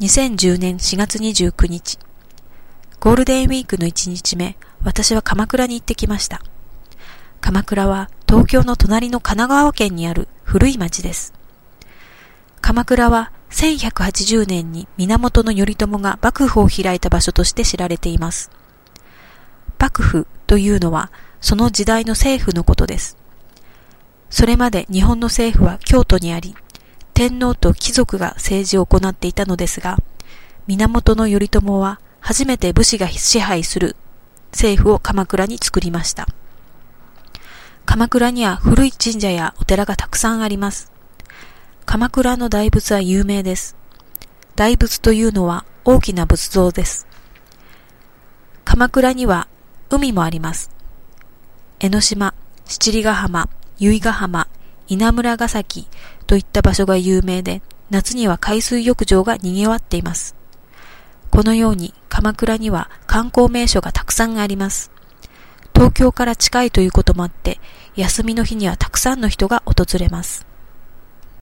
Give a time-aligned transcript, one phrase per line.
[0.00, 1.98] 2010年4月29日。
[3.00, 6.40] ゴールデンウィークの1日目、私は鎌倉に行ってきました。
[7.40, 11.34] 鎌倉は東京の隣の神奈川県にある古い町です。
[12.60, 18.52] 鎌倉は1180年に源頼朝が幕府を開いた場所として知られています。
[19.80, 21.10] 幕府というのは
[21.40, 23.16] その時代の政府のことです。
[24.30, 26.54] それまで日本の政府は京都にあり、
[27.18, 29.96] 天皇と貴族が政治を行っていたのですが、
[30.68, 33.96] 源頼朝は初めて武士が支配する
[34.52, 36.28] 政府を鎌倉に作りました。
[37.86, 40.92] 鎌倉には古い神社やお寺がたくさんあります。
[41.86, 43.74] 鎌倉の大仏は有名です。
[44.54, 47.08] 大仏というのは大きな仏像です。
[48.64, 49.48] 鎌倉には
[49.90, 50.70] 海もあります。
[51.80, 52.32] 江ノ島、
[52.64, 54.46] 七里ヶ浜、由比ヶ浜、
[54.88, 55.86] 稲村ヶ崎
[56.26, 60.34] といった場所が有名で、夏には海水浴場が賑わっています。
[61.30, 64.90] このように鎌倉には観光名所がたくさんあります。
[65.74, 67.60] 東京から近いということもあって、
[67.94, 70.46] 休みの日にはたくさんの人が訪れます。